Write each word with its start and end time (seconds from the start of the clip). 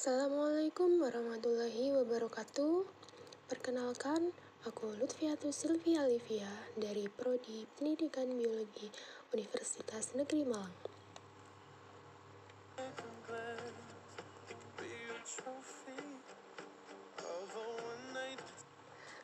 Assalamualaikum 0.00 0.96
warahmatullahi 0.96 1.92
wabarakatuh. 1.92 2.88
Perkenalkan, 3.52 4.32
aku 4.64 4.96
Lutfiatus 4.96 5.52
Silvia 5.52 6.08
Livia 6.08 6.48
dari 6.72 7.04
Prodi 7.04 7.68
Pendidikan 7.76 8.32
Biologi 8.32 8.88
Universitas 9.36 10.16
Negeri 10.16 10.48
Malang. 10.48 10.89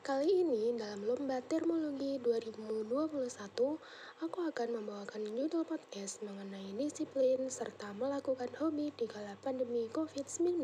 Kali 0.07 0.46
ini 0.46 0.70
dalam 0.79 1.02
lomba 1.02 1.43
termologi 1.43 2.23
2021, 2.23 3.27
aku 4.23 4.38
akan 4.38 4.69
membawakan 4.78 5.27
judul 5.34 5.66
podcast 5.66 6.23
mengenai 6.23 6.78
disiplin 6.78 7.51
serta 7.51 7.91
melakukan 7.91 8.47
hobi 8.62 8.95
di 8.95 9.11
kala 9.11 9.34
pandemi 9.42 9.91
COVID-19. 9.91 10.62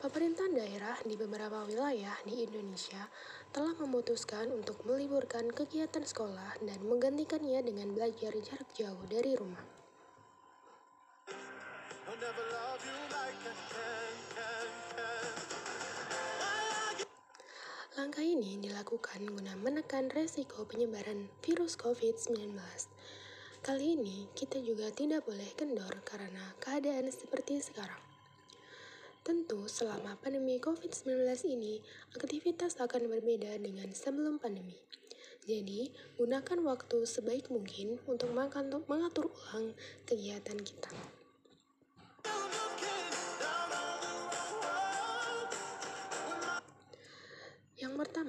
Pemerintah 0.00 0.48
daerah 0.48 0.96
di 1.04 1.12
beberapa 1.20 1.68
wilayah 1.68 2.16
di 2.24 2.48
Indonesia 2.48 3.04
telah 3.52 3.76
memutuskan 3.84 4.48
untuk 4.48 4.80
meliburkan 4.88 5.52
kegiatan 5.52 6.08
sekolah 6.08 6.56
dan 6.64 6.80
menggantikannya 6.88 7.60
dengan 7.60 7.92
belajar 7.92 8.32
jarak 8.40 8.72
jauh 8.72 9.04
dari 9.12 9.36
rumah. 9.36 9.87
Langkah 17.94 18.26
ini 18.26 18.58
dilakukan 18.58 19.22
guna 19.22 19.54
menekan 19.54 20.10
resiko 20.10 20.66
penyebaran 20.66 21.30
virus 21.46 21.78
COVID-19. 21.78 22.58
Kali 23.62 23.94
ini 23.94 24.26
kita 24.34 24.58
juga 24.58 24.90
tidak 24.90 25.30
boleh 25.30 25.46
kendor 25.54 26.02
karena 26.02 26.58
keadaan 26.58 27.06
seperti 27.06 27.62
sekarang. 27.62 28.02
Tentu 29.22 29.70
selama 29.70 30.18
pandemi 30.18 30.58
COVID-19 30.58 31.22
ini, 31.46 31.78
aktivitas 32.18 32.82
akan 32.82 33.14
berbeda 33.14 33.62
dengan 33.62 33.94
sebelum 33.94 34.42
pandemi. 34.42 34.74
Jadi, 35.46 35.94
gunakan 36.18 36.58
waktu 36.66 37.06
sebaik 37.06 37.46
mungkin 37.54 38.02
untuk 38.10 38.34
mengatur 38.90 39.30
ulang 39.30 39.78
kegiatan 40.02 40.58
kita. 40.58 41.17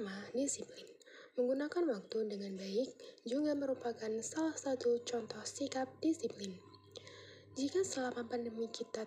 Pertama, 0.00 0.32
disiplin. 0.32 0.88
Menggunakan 1.36 1.84
waktu 1.92 2.18
dengan 2.32 2.56
baik 2.56 2.88
juga 3.28 3.52
merupakan 3.52 4.08
salah 4.24 4.56
satu 4.56 4.96
contoh 5.04 5.44
sikap 5.44 5.92
disiplin. 6.00 6.56
Jika 7.52 7.84
selama 7.84 8.24
pandemi 8.24 8.64
kita 8.72 9.04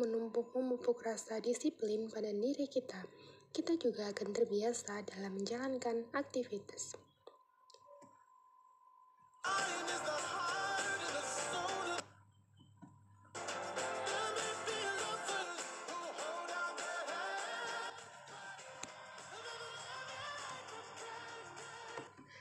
menumpuk 0.00 0.48
memupuk 0.56 1.04
rasa 1.04 1.44
disiplin 1.44 2.08
pada 2.08 2.32
diri 2.32 2.64
kita, 2.72 3.04
kita 3.52 3.76
juga 3.76 4.08
akan 4.08 4.32
terbiasa 4.32 5.04
dalam 5.12 5.36
menjalankan 5.36 6.08
aktivitas. 6.16 6.96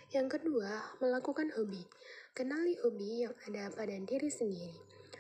Yang 0.09 0.41
kedua, 0.41 0.97
melakukan 0.97 1.53
hobi. 1.53 1.85
Kenali 2.33 2.73
hobi 2.81 3.29
yang 3.29 3.35
ada 3.45 3.69
pada 3.69 3.93
diri 3.93 4.25
sendiri. 4.25 4.73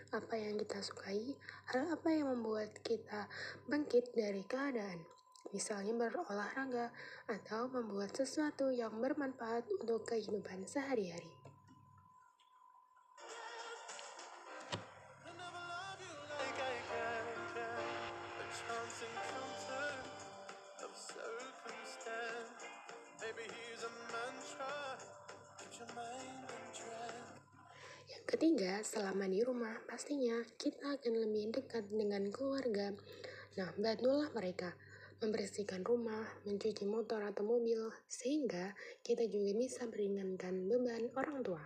Apa 0.09 0.33
yang 0.33 0.57
kita 0.57 0.81
sukai, 0.81 1.37
hal 1.69 1.93
apa 1.93 2.09
yang 2.09 2.33
membuat 2.33 2.73
kita 2.81 3.29
bangkit 3.69 4.09
dari 4.17 4.41
keadaan. 4.49 5.05
Misalnya 5.53 5.93
berolahraga 5.93 6.89
atau 7.29 7.69
membuat 7.69 8.17
sesuatu 8.17 8.73
yang 8.73 8.97
bermanfaat 8.97 9.69
untuk 9.77 10.09
kehidupan 10.09 10.65
sehari-hari. 10.65 11.38
Ketiga, 28.29 28.85
selama 28.85 29.25
di 29.25 29.41
rumah, 29.41 29.73
pastinya 29.89 30.37
kita 30.61 31.01
akan 31.01 31.13
lebih 31.17 31.49
dekat 31.49 31.89
dengan 31.89 32.29
keluarga. 32.29 32.93
Nah, 33.57 33.73
bantulah 33.73 34.29
mereka 34.37 34.77
membersihkan 35.17 35.81
rumah, 35.81 36.29
mencuci 36.45 36.85
motor 36.85 37.25
atau 37.25 37.41
mobil, 37.41 37.89
sehingga 38.05 38.77
kita 39.01 39.25
juga 39.25 39.57
bisa 39.57 39.89
meringankan 39.89 40.69
beban 40.69 41.09
orang 41.17 41.41
tua. 41.41 41.63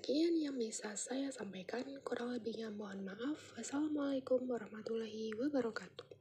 Sekian 0.00 0.32
yang 0.32 0.56
bisa 0.56 0.96
saya 0.96 1.28
sampaikan, 1.28 1.84
kurang 2.00 2.32
lebihnya 2.32 2.72
mohon 2.72 3.04
maaf. 3.04 3.36
Wassalamualaikum 3.52 4.48
warahmatullahi 4.48 5.36
wabarakatuh. 5.36 6.19